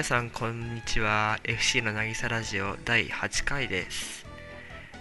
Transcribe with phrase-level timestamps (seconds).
[0.00, 1.38] 皆さんこんにちは。
[1.44, 4.24] FC の渚ラジオ第8回です、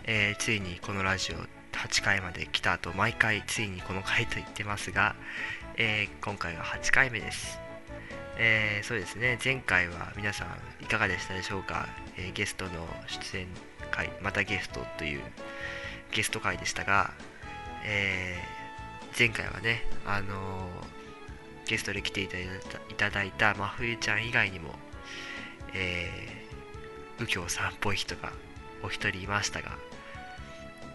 [0.04, 1.36] えーついにこのラジオ
[1.72, 5.16] 8回まで来たと毎回ついにこの回と言ってますが、
[5.78, 7.62] えー今回が8回目です、
[8.38, 9.40] えーそうですね。
[9.42, 11.88] 前回は皆さんいかがでしたでしょうか、
[12.18, 13.48] えゲストの出演
[13.92, 15.22] 会またゲストという
[16.12, 17.14] ゲスト会でしたが、
[17.86, 20.68] えー前回はねあの
[21.66, 22.28] ゲストで来てい
[22.98, 24.74] ただいた真冬ちゃん以外にも、
[25.74, 28.32] えー、右京さんっぽい人が
[28.84, 29.78] お一人いましたが、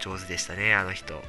[0.01, 1.23] 上手でしたね、あの人。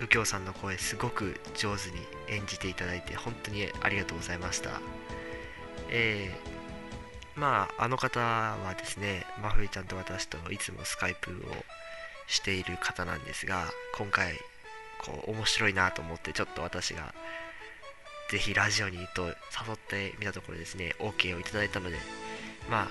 [0.00, 1.96] 右京さんの声、すごく上手に
[2.28, 4.80] 演じていただいて、本当にありがとうございました。
[5.90, 11.34] えー、まあ、あの方はですね、真冬ちゃんと私といつもスカイプを
[12.26, 14.34] している方なんですが、今回、
[15.04, 17.14] こう、面白いなと思って、ちょっと私が
[18.30, 19.32] ぜひラジオにと誘
[19.74, 21.96] ってみたところですね、OK をいただいたので、
[22.70, 22.88] まあ、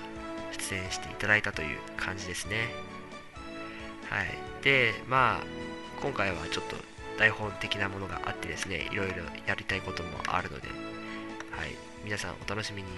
[0.52, 2.68] 出演していただいたという感じですね。
[4.10, 4.26] はい。
[4.64, 5.44] で、まあ、
[6.02, 6.76] 今回はちょっと
[7.18, 9.16] 台本的なものがあってですね、いろいろ
[9.46, 11.76] やりたいこともあるので、はい。
[12.04, 12.88] 皆さんお楽しみに。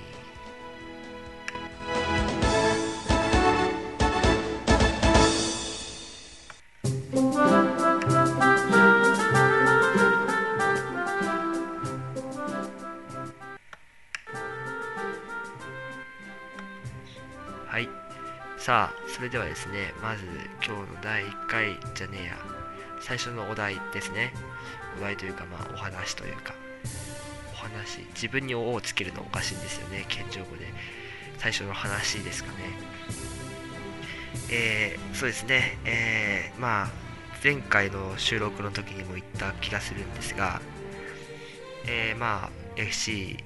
[18.70, 20.22] さあ、それではですね、まず
[20.64, 22.36] 今日の第1回じゃねえや、
[23.00, 24.32] 最初のお題ですね。
[24.96, 26.54] お題というか、まあ、お話というか、
[27.52, 30.72] お話、自分に「お」をつけるのおかしいんですよね、謙譲語で。
[31.38, 32.58] 最初の話ですかね。
[34.50, 36.90] えー、そうですね、えー、まあ、
[37.42, 40.62] 前回の収録の時にも言った気がするんですが、
[41.88, 43.42] えー、まあ、FC、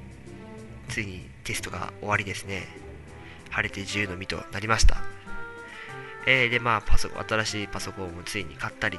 [0.91, 2.69] ついにテストが終わりですね。
[3.49, 5.14] 晴れて自由の身となりました。
[6.27, 8.99] えー、で、まあ、パソコン、新しいパソコンをついに買ったり、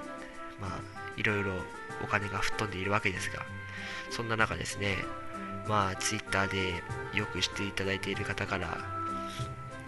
[0.61, 0.79] まあ、
[1.17, 1.53] いろいろ
[2.03, 3.43] お金が吹っ飛んでいるわけですが、
[4.09, 4.97] そんな中ですね、
[5.67, 6.83] まあ、ツイッターで
[7.17, 8.77] よくしていただいている方から、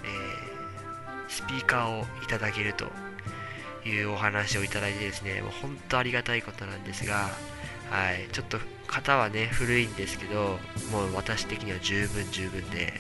[0.04, 2.92] えー、スピーカーをいただけると
[3.86, 7.30] いうお話をいただいてですね、もう本当ありがたいことなんですが、
[7.90, 10.60] はい、ちょっと型はね、古いんですけど、
[10.92, 12.94] もう私的には十分十分で、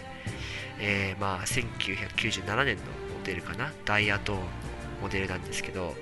[0.79, 2.83] えーまあ、1997年の
[3.27, 4.45] デルかな、ダイヤトーンの
[5.03, 5.93] モデルなんですけど、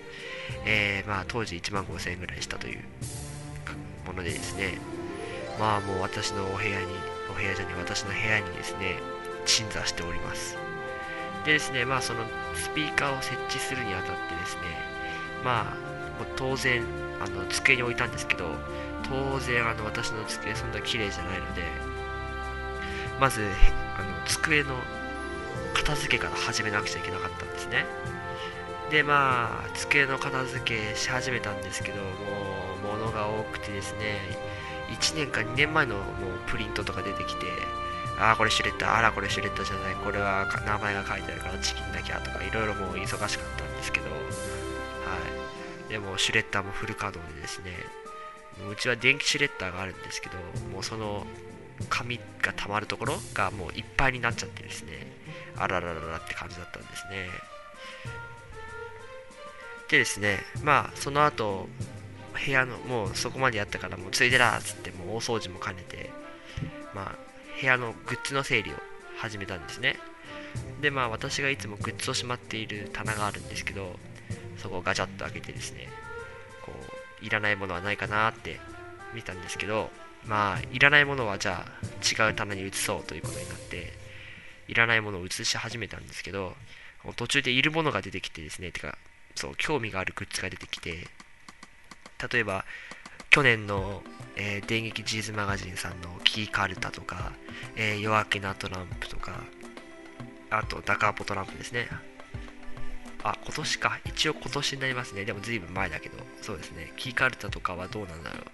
[0.64, 2.84] えーまあ、当時1万5000円ぐらいしたという
[4.06, 4.78] ものでですね、
[5.60, 6.86] まあもう私のお部屋に、
[7.32, 8.98] お部屋じゃね私の部屋にですね、
[9.46, 10.56] 鎮座しております。
[11.46, 12.24] でですね、まあその
[12.56, 14.62] スピーカーを設置するにあたってですね、
[15.44, 15.76] まあ
[16.36, 16.84] 当然、
[17.20, 18.46] あの机に置いたんですけど、
[19.10, 21.64] 当然あの私の机そんな綺麗じゃないので、
[23.20, 23.42] まず
[23.98, 24.76] あの机の
[25.76, 27.86] 片付けから始めなくちゃいけなかったんですね。
[28.90, 32.10] で、まあ、机の片付けし始めたんですけど、も
[32.94, 34.20] う物が多くてですね、
[34.90, 36.06] 1年か2年前のもう
[36.48, 37.46] プリントとか出てきて、
[38.18, 44.16] ああ、これシュレッダー、あら、これシュレッダーじゃない、これは名前が書いてあるからチキンなきゃとか、いろいろもう忙しかったんですけど、は
[45.90, 45.90] い。
[45.92, 47.72] でも、シュレッダーもフル稼働でですね、
[48.72, 50.38] うちは電気シュレッダーがあるんですけど、
[50.72, 51.28] もうその
[51.90, 55.08] 紙が溜まるところがもういっぱいになっちゃってですね、
[55.58, 57.30] あららららって感じだったんですね。
[59.90, 61.68] でですね、まあ、その後、
[62.46, 66.10] 部屋の、もうそこまでやったから、もうついでらっつって、もう大掃除も兼ねて、
[66.94, 67.16] まあ、
[67.60, 68.76] 部屋のグッズの整理を
[69.18, 70.00] 始めたんですね。
[70.82, 73.96] で、まあ、私がいつもグッズをしまっている棚があるんですけど、
[74.58, 75.88] そこをガチャッと開けてですね、
[76.66, 76.72] こ
[77.22, 78.60] う、いらないものはないかなって
[79.14, 79.92] 見たんですけど、
[80.28, 83.94] まあ、いらないものはじゃあ違う棚に移そうということになって、
[84.68, 86.56] いらないものを移し始めたんですけど、
[87.16, 88.98] 途中でいるものが出てきてですね、てか、
[89.36, 91.08] そう、興味があるグッズが出てきて、
[92.32, 92.66] 例えば、
[93.30, 94.02] 去年の、
[94.38, 97.32] えー電撃ジーズマガジンさんのキーカルタとか、
[97.76, 99.44] えー夜明けのトランプとか、
[100.50, 101.88] あと、ダカーポトランプですね。
[103.24, 104.00] あ、今年か。
[104.06, 105.26] 一応今年になりますね。
[105.26, 106.94] でも随分前だけど、そうですね。
[106.96, 108.46] キーカルタとかはどうなんだろう。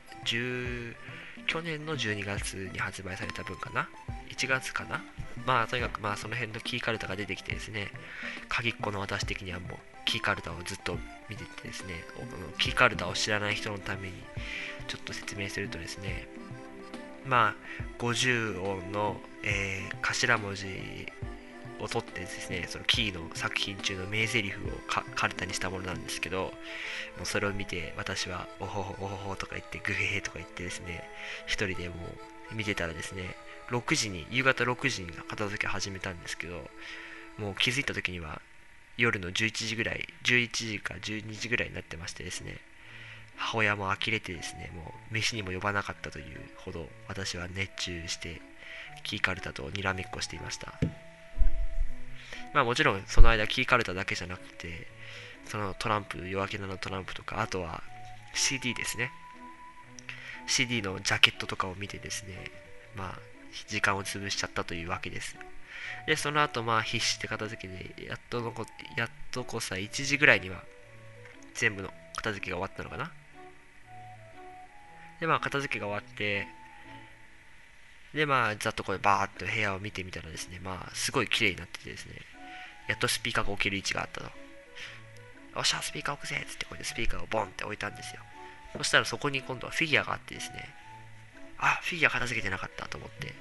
[1.48, 3.90] 去年の12月に発売された分かな
[4.30, 5.04] ?1 月かな？
[5.46, 7.92] まあ、とにかくまあ、その辺のキーカルタが出てきてですね、
[8.48, 10.98] 鍵っ子の私的にはもう、キーカルタをずっと
[11.30, 11.96] 見ててですね、
[12.58, 14.14] キーカルタを知らない人のために、
[14.88, 16.28] ちょっと説明するとですね、
[17.26, 17.56] まあ、
[18.02, 20.66] 50音の、えー頭文字
[21.82, 24.52] を取ってですね、そのキーの作品中の名台詞を
[24.88, 26.44] かカルタにしたものなんですけど、
[27.18, 31.04] もうそれを見て私は、おほほおほほとか言って、グヘヘとか言ってですね、
[31.46, 31.96] 一人でも
[32.52, 33.36] う見てたらですね、
[33.72, 36.70] 6時に夕方6時に片付け始めたんですけど
[37.38, 38.42] もう気づいた時には
[38.98, 42.58] 夜の11時ぐらい11時か12時ぐらいになってましてですね
[43.38, 46.26] 母親も呆れてですねもう飯にも呼ばなかったという
[46.58, 48.42] ほど私は熱中して
[49.04, 50.74] キーカルタとにらめっこしていました。
[52.54, 54.88] まあもちろんその間キーカルタだけじゃなくて
[55.46, 57.84] そのトランプ夜明けのトランプとかあとは
[58.34, 59.12] CD ですね。
[60.48, 62.52] CD のジャケットとかを見てですね
[62.96, 63.20] まあ
[63.68, 65.36] 時間を潰しちゃったというわけです。
[66.08, 68.66] でその後まあ必死で片付けでやっとのこ
[68.98, 70.64] やっとこさ1時ぐらいには
[71.54, 73.12] 全部の片付けが終わったのかな。
[75.20, 76.48] でまあ片付けが終わって
[78.14, 82.14] でまあざっとこれバーっと部屋を見てみたらですねまあすごい綺麗になっててですね
[82.88, 84.26] やっとスピーカーが置ける位置があったと。
[84.28, 84.32] よ
[85.62, 88.22] っしゃスピーカー置くぜっつってこれでスピーカーをボンって置いたんですよ。
[88.78, 90.70] そしたらそこに今度はフィギュアがあってですね
[91.58, 93.34] あフィギュア片付けてなかったと思って。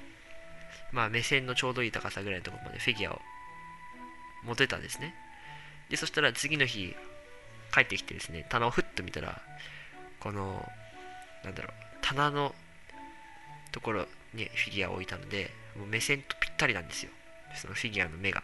[0.92, 3.20] まあ目線のちょうどいい高さぐらいのところまでフィギュアを
[4.44, 5.14] 持てたんですね。
[5.88, 6.94] でそしたら次の日
[7.72, 9.40] 帰ってきてですね棚をふっと見たら
[10.18, 10.66] この
[11.44, 11.72] なんだろう
[12.02, 12.54] 棚の
[13.72, 17.12] ところにフィギュアを置いたのでもう目線とぴったりなんですよ。
[17.54, 18.42] そのフィギュアの目が。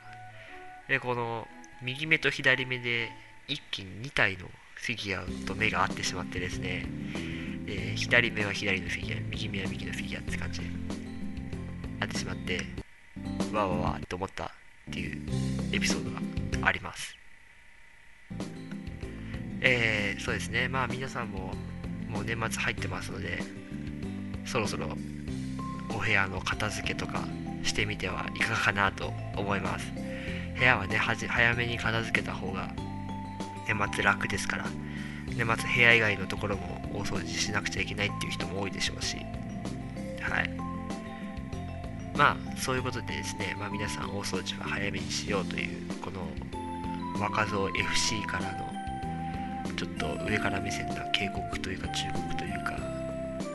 [0.88, 1.46] でこの
[1.82, 3.10] 右目と左目で
[3.48, 6.86] 一気に2体のフィギュアと目が合ってしまってですね。
[7.64, 10.66] で左目は左のフィギュア右目は右のフィギュアって感じで
[11.98, 12.60] なってしまって
[13.52, 14.48] わわわと思ったっ
[14.92, 15.22] ていう
[15.72, 17.16] エピソードがあります。
[19.60, 20.68] えー、そうですね。
[20.68, 21.52] まあ皆さんも
[22.08, 23.40] もう年末入ってますので
[24.44, 24.88] そろそろ
[25.90, 27.24] お部屋の片付けとか
[27.64, 30.05] してみてはいかがかなと思います。
[30.58, 32.72] 部屋はね早めに片付けた方が
[33.66, 34.66] 年末楽ですから。
[35.36, 39.16] 年末部屋以外のところも大掃除しなくちゃいけないっていう人も多いでしょうし。
[40.20, 40.50] はい。
[42.16, 46.20] まあそういうことでですね、まあ、皆さん大掃除は早めにしようというこの
[47.20, 52.78] 若造 FC からのちょっと上から目線な警告というか忠告というか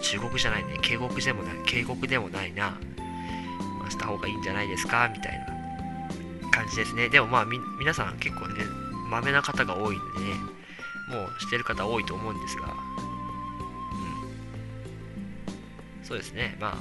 [0.01, 2.77] 中国じゃないね警告でもない警告でもないな、
[3.79, 5.50] まあ、した方がいいんじゃないですかみたいな。
[6.61, 7.09] 感じですね。
[7.09, 8.63] でもまあ皆さん結構ね
[9.09, 10.35] まめな方が多いのでね
[11.09, 12.67] もうしてる方多いと思うんですが。
[12.67, 12.69] う
[16.03, 16.05] ん。
[16.05, 16.55] そうですね。
[16.59, 16.77] まあ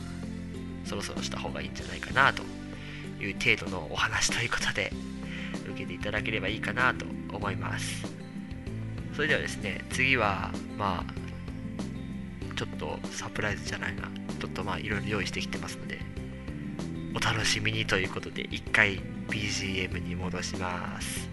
[0.86, 2.42] そろそろした方がいいんじゃないかなと
[3.22, 4.92] いう程度のお話ということで
[5.70, 8.04] 受けていただければいいかなと思います。
[9.14, 14.02] それではですね次はまあちょっとサプライズじゃないな。
[14.38, 15.98] ちょっとまあいろいろ用意してきてますので
[17.32, 21.30] 楽しみにということで一回 BGM に戻します。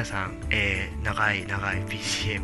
[0.00, 2.40] 皆さん、えー、長い長い BGM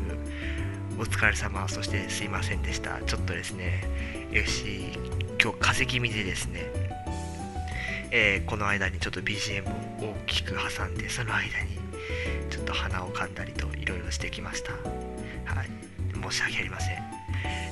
[0.98, 3.00] お疲れ様そしてすいませんでした。
[3.00, 3.82] ちょっとですね
[4.30, 4.92] FC
[5.42, 6.70] 今日風邪気味でですね、
[8.10, 9.64] えー、この間にちょっと BGM
[10.04, 11.78] を大きく挟んでその間に
[12.50, 14.72] ちょっと鼻を噛んだりといろいろしてきました。
[14.74, 15.70] はい。
[16.30, 16.98] 申し訳ありません。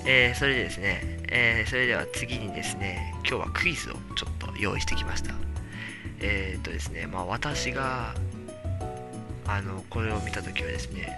[0.07, 5.35] えー、それでですね、えー、それでは次にですね今日はクイズをちょっと用意してきました。
[6.21, 8.15] えっ、とですねまあ私が
[9.47, 11.13] あのこれを見た時はですね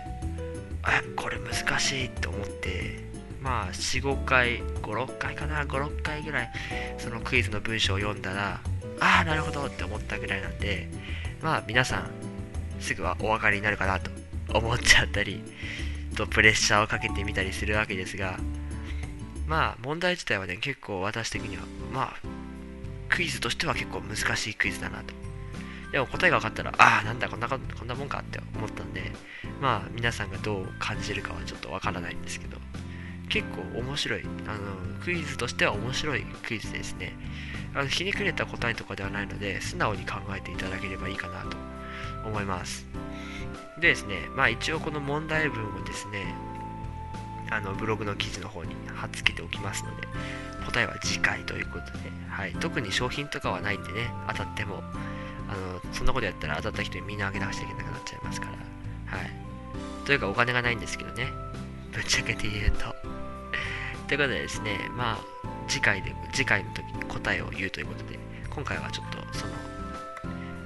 [0.83, 3.05] あこれ難しいと思って
[3.41, 6.53] まあ45回56回かな56回ぐらい
[6.99, 8.61] そのクイズの文章を読んだら
[9.01, 10.89] ああなるほどって思ったぐらいなんで
[11.43, 12.11] まあ皆さん
[12.81, 14.11] すぐはお分かりになるかなと
[14.53, 15.43] 思っちゃったり
[16.17, 18.39] とプレッシャーをかけてみたりするわけですが
[19.47, 22.37] まあ問題自体はね結構私的にはまあ
[23.09, 25.15] クイズとしては結構難しいクイズだなと。
[25.97, 29.13] でも答えが分かったら、ああ、なんだこんな、こんなもんかって思ったんで、
[29.63, 32.59] まあ皆さんがどう感じるかはちょっとわからないんですけど、
[33.31, 37.15] 結構面白い、あの、クイズとしては面白いクイズですね。
[37.75, 41.57] あのひねくれた答えとかではないので、素直に考えていただければいいかなと
[42.27, 42.85] 思います。
[43.81, 46.35] でですね、まあ一応この問題文をですね、
[47.51, 50.07] あのブログの記事の方に貼っつけておきますので、
[50.67, 54.83] 答えは次回ということで、はい、特に商品とかはないんでね、当たっても、
[55.49, 58.53] あのそんなことやったら当たった人にみんなあげなくちゃいけなくなっちゃいますから、
[59.19, 59.31] はい。
[60.05, 61.29] というかお金がないんですけどね、
[61.93, 62.95] ぶっちゃけて言うと。
[64.07, 68.19] ということでですね、まあ、次回で、次回の時に答えを言うということで、
[68.51, 69.53] 今回はちょっとその、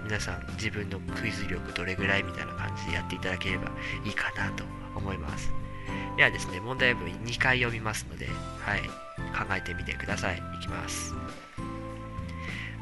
[0.05, 3.71] 皆さん自分のクイズ力どれぐらいみたいな感じでやっていただければ
[4.05, 5.53] いいかなと思います。
[6.17, 8.29] ではですね、問題文2回読みますので、
[8.61, 8.83] はい、
[9.33, 10.43] 考えてみてください。
[10.57, 11.15] いきます。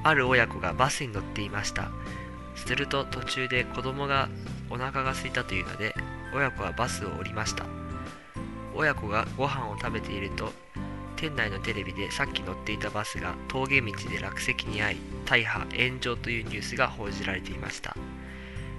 [0.02, 1.90] ある親子がバスに乗っていました。
[2.54, 4.28] すると途中で子供が
[4.70, 5.94] お腹が空いたというので、
[6.34, 7.66] 親子はバスを降りました。
[8.74, 10.52] 親子がご飯を食べていると、
[11.16, 17.96] 店内のテレビでさっき乗っていたバスが峠道で落石に遭い、大破、炎上というニュースが報じられていました。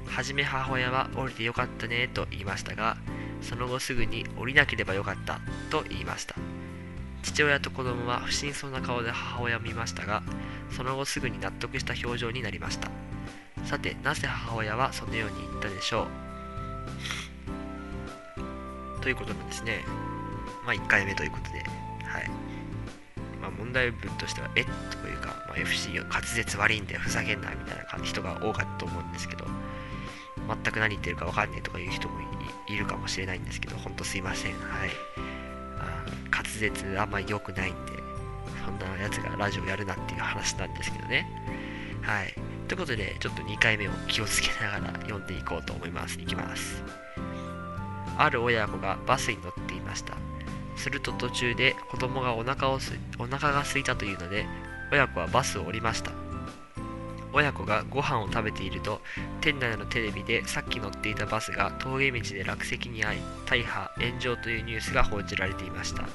[0.05, 2.97] はじめ母親は降りてよかったねと言いましたが、
[3.41, 6.35] その後すぐに降りなければよかったと言いました
[7.23, 10.23] 父親と子供は不審そうな顔で母親を見ましたが
[10.71, 12.89] その後すぐに納得した表情になりました。
[13.65, 16.07] さてなぜ母親はそのように言ったでしょ
[18.97, 19.01] う？
[19.01, 19.83] ということなんですね。
[20.65, 21.59] まあ1回目ということで。
[22.05, 22.29] はい。
[23.41, 29.45] まあ、問題文としては、えというか、まあ、FC が滑舌悪いんでふざけんなみたいな人が多かったと思うんですけど、
[30.47, 32.19] 全く何言ってるか分かんねえとかいう人も
[32.67, 34.53] いるかもしれないんですけど、ほんとすいません。
[34.53, 34.89] はい。
[36.57, 37.91] 舌あんまり良くないんで、
[38.65, 41.27] そんなやつがラジオやるなっていう話なんですけどね。
[42.01, 42.33] はい。
[42.67, 46.19] ということで、ちょっと2回目を気をつけながら読んでいこうと思います。
[46.19, 46.83] いきます。
[48.17, 50.15] ある親子がバスに乗っていました。
[50.75, 54.45] すると途中で子供がお腹をすお腹が空いたというので、
[54.91, 56.11] 親子はバスを降りました。
[57.31, 59.01] 親子がご飯を食べていると
[59.41, 66.07] 店内のテレビでさっき乗っていたバスが峠道で落石に遭い大破炎上というニュースが報じられていました。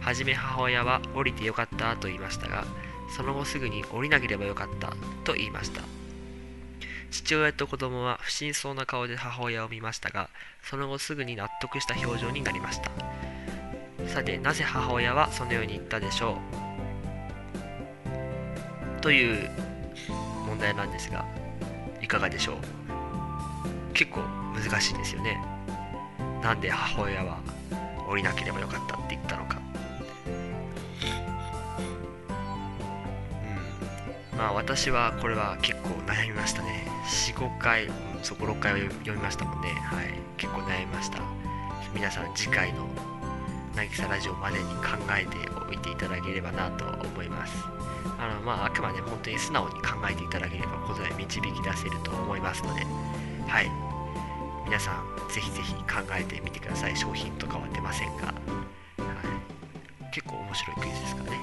[0.00, 2.64] はじめ母親は降りてよかったと言いましたが
[3.16, 4.92] その後すぐに降りなければよかった
[5.24, 5.82] と言いました。
[7.10, 10.30] 父親と子供は不審そうな顔で母親を見ましたが
[10.62, 12.90] その後すぐに納得した表情になりました。
[14.08, 16.38] さてなぜ母親はそのように言ったでしょ
[18.98, 19.00] う？
[19.00, 19.50] という
[20.64, 21.26] 題なんですが
[22.00, 22.56] いかがでしょう？
[23.92, 24.20] 結構
[24.54, 25.38] 難しいですよね。
[26.42, 27.38] なんで母親は
[28.08, 29.58] 降りなければよかったって言ったのか。
[34.32, 34.38] うん。
[34.38, 36.86] まあ私はこれは結構悩みましたね。
[37.06, 37.88] 45回
[38.22, 39.68] そこ6回は読みましたもんね。
[39.70, 40.14] はい。
[40.36, 41.18] 結構悩みました。
[41.94, 42.88] 皆さん次回の
[43.76, 45.36] 渚ラジオまでに考えて
[45.68, 47.73] おいていただければなと思います。
[48.18, 52.84] あの、まあ、あくまで本当に素直に考えていただければ答え導き出せると思いますので、
[53.46, 53.70] はい。
[54.64, 56.96] 皆さん、ぜひぜひ考えてみてください。
[56.96, 61.38] 商品とかは出ませんが、はい、結構面白いクイズですからね。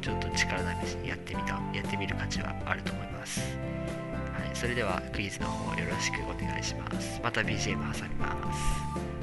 [0.00, 3.40] ちょっと力試しにやってみた、やってみる価値はあると思います。
[3.40, 7.20] はい、それではクイズの方よろしくお願いします。
[7.22, 9.13] また BGM 挟みます。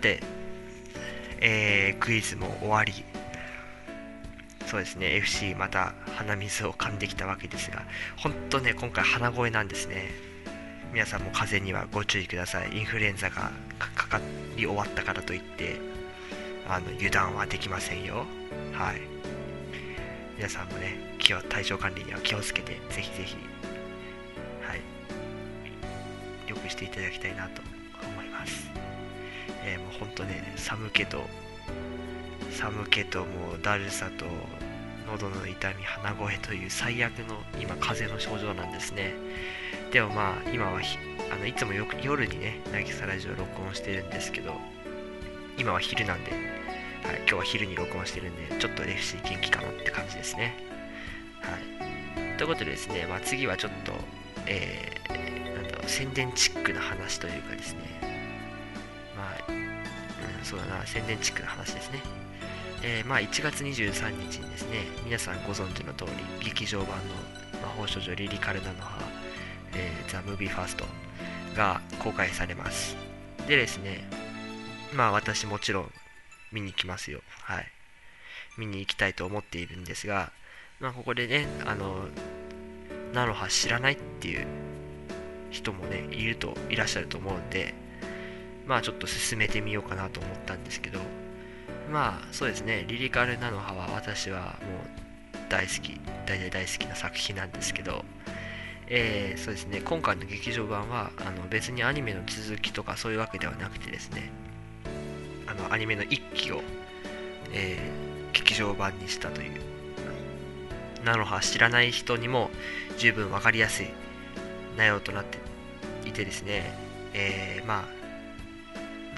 [0.00, 0.22] さて、
[1.42, 2.94] えー、クイズも終わり、
[4.64, 7.82] そうですね、FC また鼻水を噛んできたわけですが、
[8.16, 10.08] 本当ね、今回鼻声なんですね。
[10.94, 12.78] 皆さんも風邪にはご注意ください。
[12.78, 14.20] インフルエンザがかか
[14.56, 15.76] り終わったからといって、
[16.66, 18.24] あの油断はできませんよ。
[18.72, 19.02] はい。
[20.38, 23.36] 皆さんもね、気を体調管理には気をつけて、ぜひぜひ、
[24.66, 24.76] は
[26.46, 27.60] い、よくしていただきたいなと
[28.02, 28.79] 思います。
[29.64, 31.22] えー、もうほんとね、寒気と、
[32.50, 34.26] 寒気ともうだるさと、
[35.06, 39.14] 喉の痛み、鼻声という最悪の今、風邪の症状なんですね。
[39.92, 40.80] でもまあ、今は
[41.32, 44.54] あのいつもよく夜にね、渚ラジオ録音してるんですけど、
[45.58, 46.40] 今は昼なんで、はい、
[47.18, 50.56] 今日は昼に録音してるんで、ちょっと FC 元気かなって感じですね。
[51.42, 51.56] は
[52.34, 52.36] い。
[52.38, 53.92] ということでですね、まあ、次はちょっと、
[54.46, 57.80] えー、なんだろう、宣伝チックな話というかですね、
[60.50, 62.00] そうだな、宣伝チックな話ですね。
[62.82, 67.14] えー、まあ、1月23日にですね、皆さんご存知の通り、劇場版の
[67.62, 69.00] 魔法少女リリカルナの葉、
[69.76, 70.84] えー、ザ・ムービーファースト
[71.54, 72.96] が公開されます。
[73.46, 74.02] でですね、
[74.92, 75.92] まあ私もちろん
[76.50, 77.20] 見に行きますよ。
[77.42, 77.66] はい。
[78.58, 80.32] 見に行きたいと思っているんですが、
[80.80, 82.08] まあここでね、あの、
[83.12, 84.46] 菜の葉知らないっていう
[85.52, 87.72] 人もね、いると、いらっしゃると思うんで、
[88.66, 90.98] まあちょっと進めてみようかなと思ったんですけど、
[91.90, 98.04] まあそうですね、リリカル菜のは私はもう大好き、大体大好きな作品なんですけど、
[98.86, 104.30] えー、そうですね、今回の劇場版はあの別にアニメの続きとかそういうわけではなくてですね、
[105.46, 106.62] あのアニメの1期を、
[107.52, 109.60] えー、劇場版にしたという、
[111.04, 112.50] 菜の葉知らない人にも
[112.98, 113.88] 十分分かりやすい
[114.76, 115.38] 内容となって
[116.08, 116.72] いてですね、
[117.14, 117.99] えー、まあ、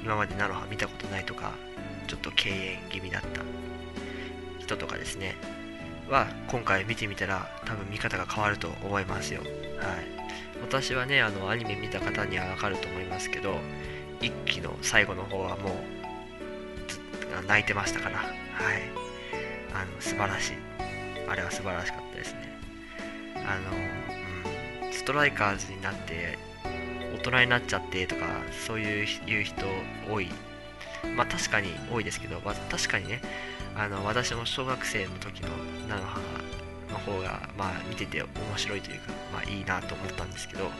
[0.02, 1.52] 今まで菜の葉見たことないとか、
[2.08, 3.42] ちょっと敬遠気味だった
[4.58, 5.36] 人とかですね、
[6.08, 9.40] は今回見てみたら多分見方が変わると思いますよ。
[9.40, 9.48] はい。
[10.60, 13.56] 私はね、あの、アニメ見た方にはわかると思いますけど、
[14.20, 18.28] 一期の最後の方はもう、泣いてましたから、はい。
[19.74, 20.52] あの、素晴らしい。
[21.28, 22.58] あれは素晴らしかったですね。
[23.36, 26.38] あの、うん、ストライカーズになって、
[27.30, 28.26] 人になっちゃってとか、
[28.66, 29.64] そういう言う人
[30.10, 30.28] 多い。
[31.16, 33.20] まあ確かに多いですけど、まあ、確かにね、
[33.74, 35.48] あの私も小学生の時の
[35.88, 36.22] 菜の花
[36.92, 40.70] の方が、まあ、見てて面白いというか、まあ、いいなと思ったんですけど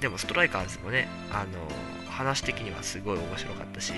[0.00, 3.92] でもストライカーズもねあの話的にはすごい面白かったし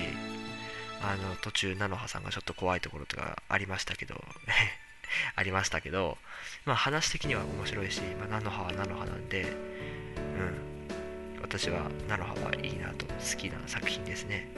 [1.01, 4.15] あの途中菜の葉さんがちょっと怖いところとかありましたけど
[5.35, 6.17] ありましたけど、
[6.65, 10.66] まあ、話的には面白いし、まあ、菜の葉は菜の葉なんで、うん、
[11.49, 14.49] 私は菜の葉はいいなと好きな作品ですね。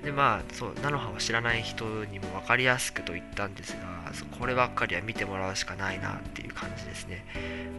[0.00, 0.04] うん。
[0.04, 7.24] でまあそう菜の葉を知らない人にも分かりやすくと言ったんですがこればっかりは見てもらうしかないなっていう感じですね。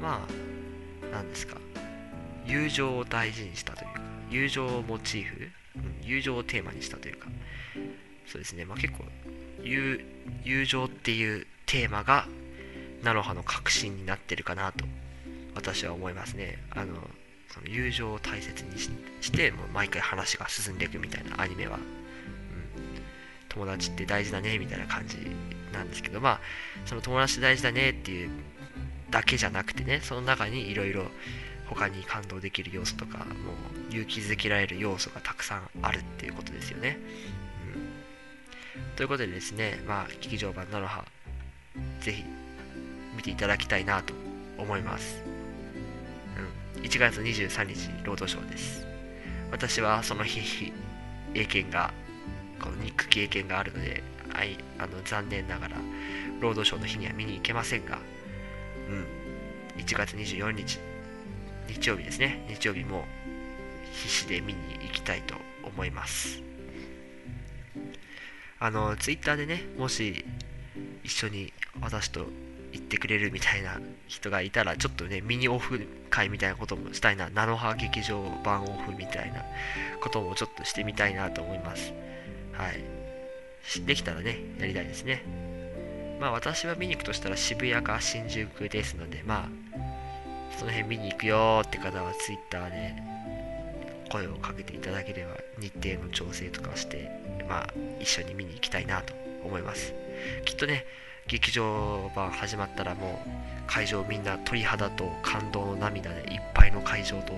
[0.01, 1.57] まあ何ですか。
[2.45, 7.27] 友情を大事にしたというか友情をモチーフ、うん、友情をテーマにしたというか
[8.25, 8.63] そうですね。
[8.63, 9.03] まあ結構
[9.61, 9.99] 友
[10.45, 12.27] 友情っていうテーマが
[13.01, 14.85] 菜の葉の核心になってるかなと
[15.55, 16.57] 私は思いますね。
[16.71, 16.95] あの
[17.49, 21.77] その友情を大切にしてもう毎回話が進んでいくみたいなアニメは。
[21.77, 21.83] うん。
[23.49, 25.17] 友達って大事だねみたいな感じ
[25.71, 26.39] なんですけどまあ
[26.85, 28.29] その友達大事だねっていう
[29.11, 31.05] だけじゃなくてねその中にいろいろ
[31.67, 36.97] 他に感動できる要素とかもう勇気づけられる要素がたくさんあるっていうことですよね、
[38.77, 41.05] うん、ということでですねまあ劇場版菜の葉
[42.01, 42.23] ぜひ
[43.15, 44.13] 見ていただきたいなと
[44.57, 45.21] 思います、
[46.93, 48.85] 1月23日ロードショーです。
[49.49, 50.71] 私はその日
[51.33, 51.91] 英検が
[52.61, 55.77] このニック経験があるので、はい、あの残念ながら、
[56.39, 57.97] ロードショーの日には見に行けませんが、
[58.87, 60.77] うん、1月24日、
[61.67, 63.05] 日曜日ですね、日曜日も
[63.91, 66.43] 必死で見に行きたいと思います。
[68.59, 70.23] あの、ツイッターでね、もし
[71.03, 71.51] 一緒に
[71.81, 72.27] 私と
[72.73, 79.45] 行ってくれるみたいな人がいたら、ちょっとね、ミニオフ会みたいなこともしたいな、菜の葉劇場版オフみたいな
[80.01, 81.93] こともちょっとしてみたいなと思います。
[82.51, 82.83] はい。
[83.85, 85.23] できたらね、やりたいですね。
[86.19, 92.95] まあ私は見に行くとしたら渋谷か新宿ですので、まあ、その辺見に行くよって方は Twitter で
[94.11, 97.09] 声をかけていただければ日程の調整とかして、
[97.47, 99.93] まあ一緒に見に行きたいなと思います。
[100.45, 100.85] きっとね、
[101.27, 103.29] 劇場版始まったらもう
[103.67, 107.33] 会場みんな鳥肌と感動の涙でいっぱいの会場と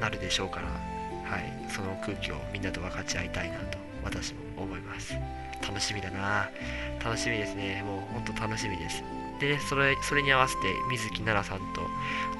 [0.00, 5.14] なるでしょうから、はい、その空気をみんなと分かち合いたいなと私も思います。
[5.66, 6.48] 楽しみだな
[7.04, 7.82] 楽しみですね。
[7.82, 9.02] もうほんと楽しみです。
[9.40, 11.82] でねそれそれに合わせて水木奈々さんと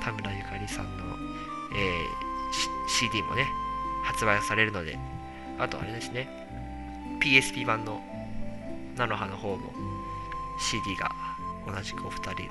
[0.02, 1.04] 田村ゆかりさんの、
[1.76, 3.46] えー、CD もね
[4.04, 4.98] 発売されるので
[5.58, 6.28] あとあれですね
[7.20, 8.00] PSP 版の
[8.96, 9.72] 菜の葉の方も
[10.58, 11.10] CD が
[11.66, 12.48] 同じくお二人の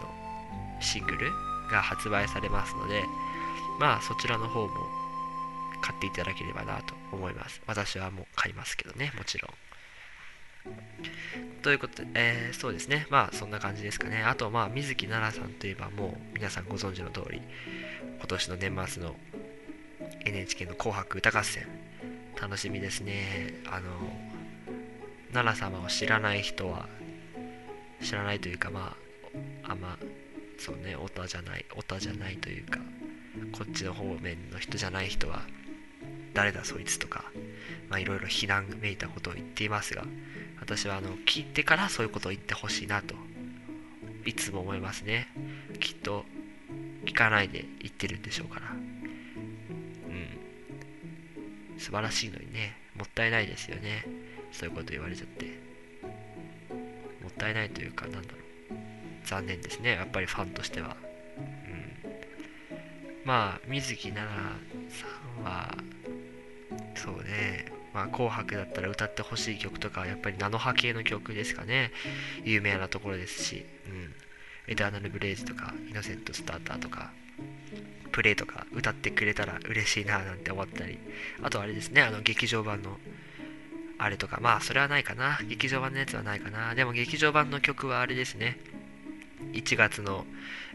[0.80, 1.32] シングル
[1.72, 3.04] が発売されますので
[3.80, 4.70] まあそちらの方も
[5.82, 7.62] 買っていただければなと思います。
[7.68, 9.52] 私はもう買いますけどね、もちろん。
[11.62, 13.06] ということで、えー、そうですね。
[13.12, 14.24] まあ、そんな感じですかね。
[14.24, 17.42] あと、まあ、水木奈々さんといえば、もう皆さんご存知の通り、
[18.18, 19.16] 今年の年末の
[20.26, 21.68] NHK の紅白歌合戦、
[22.40, 23.90] 楽しみですねあの
[25.34, 26.88] 奈良様を知らない人は
[28.02, 28.96] 知らないというかま
[29.66, 29.98] ああんま
[30.58, 32.80] そうねオタじゃないオタじゃないというか
[33.52, 35.42] こっちの方面の人じゃない人は
[36.34, 37.26] 誰だそいつとか
[37.90, 40.04] まあいろいろ非難めいたことを言っていますが
[40.60, 43.16] 私はあの聞いてからそういうことを言ってほしいなと
[44.28, 45.30] いつも思いますね。
[45.80, 46.26] きっと
[47.06, 48.72] 聞かないで言ってるんでしょうから。
[48.72, 48.74] う
[51.76, 51.80] ん。
[51.80, 54.06] 素晴らしいのにねもったいないですよね。
[54.52, 55.67] そういうこと言われちゃって。
[57.38, 58.42] ったいないというかなんだろう。
[59.26, 60.98] 残念ですねやっぱりファンとしては。
[61.38, 62.12] うん。
[63.24, 64.56] まあ水木奈々
[64.90, 65.06] さ
[65.42, 65.78] んは
[66.96, 71.92] そうねまあ、紅白だったら歌ってほしい曲とかやっぱりナノ波系の曲ですかね。
[72.44, 74.14] 有名なところですし、うん、
[74.68, 77.12] エターナルブレイズとかイノセントスターターとか
[78.12, 81.00] プレイとか歌ってくれたら嬉しいななんて思ったり。
[81.42, 83.00] あとあれですねあの劇場版の
[84.00, 85.40] あれとかまあそれはないかな。
[85.48, 86.76] 劇場版のやつはないかな。
[86.76, 88.60] でも劇場版の曲はあれですね。
[89.54, 90.26] 1月の、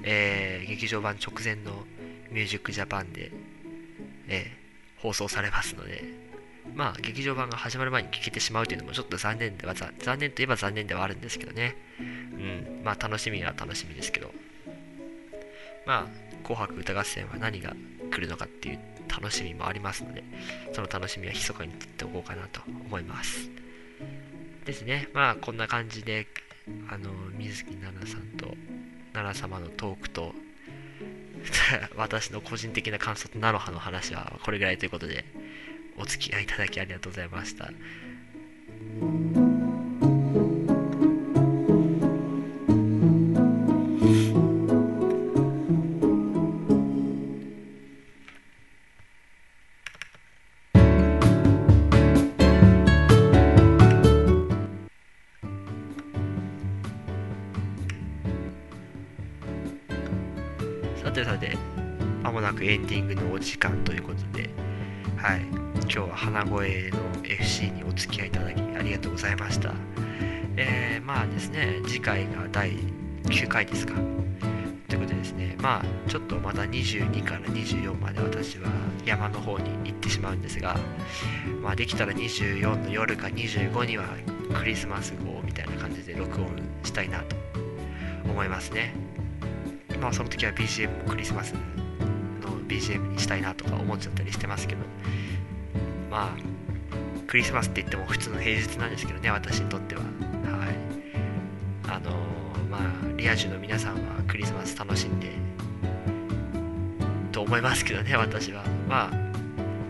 [0.03, 1.85] えー、劇場版直前の
[2.31, 3.31] ミュージックジャパンで、
[4.29, 6.33] えー、放送されますので。
[6.75, 11.77] まあ、劇場版が始まる前に聞けてしまうというのもちょっと残念では、残念といえば残念ではあるんですけどね。
[11.99, 14.33] うん、まあ楽しみは楽しみですけど。
[15.85, 17.75] まあ、紅白歌合戦は何が
[18.11, 18.79] 来るのかっていう
[19.13, 20.25] 楽しみもありますので、
[20.73, 23.51] その楽しみは密かにとっておこうかなと思います。
[24.65, 25.09] ですね。
[25.13, 26.27] まあ、こんな感じで、
[26.89, 28.55] あの、水木奈々さんと
[29.13, 30.35] 奈々様のトークと、
[31.97, 35.25] 私の個人的な感想と菜の葉の話はこれぐらいということで、
[35.97, 37.71] お付き合いいただきありがとうございました。
[66.23, 69.75] 花声の FC にお付き合いいただきありがとうございました。
[70.57, 72.77] えー、まあですね、次回が第
[73.25, 73.95] 9回ですか。
[74.89, 78.71] ということでですね、まあちょっとまた22から24まで私は
[79.05, 80.79] 山の方に行ってしまうんですが、
[81.61, 84.05] まあできたら24の夜か25には
[84.55, 86.51] クリスマス号みたいな感じで録音
[86.85, 87.35] したいなと
[88.31, 88.95] 思いますね。
[90.01, 91.59] まあその時は BGM もクリスマスの
[92.69, 94.83] BGM にしたいなとか思っちゃったりしてますけど、
[96.13, 96.31] まあ、
[97.27, 100.03] クリスマスって言っても普通の平日なんですけどね、私にとっては。
[100.03, 100.77] はい。
[101.89, 102.11] あの、
[102.71, 102.83] まあ、
[103.17, 105.31] リア充の皆さんはクリスマス楽しんで、
[107.33, 108.63] と思いますけどね、私は。
[108.87, 109.11] まあ、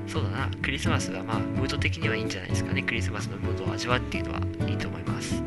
[0.07, 5.43] そうだな、クリスマスはまあ、ムード的にはいいんじゃないですかね、クリスマスのムードを味わうっていうのはいいと思います。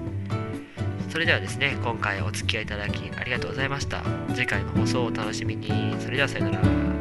[1.09, 4.03] それではですね、今回お付き合いいただきありがとうございました。
[4.33, 5.95] 次回の放送をお楽しみに。
[6.01, 6.94] それではさよなら。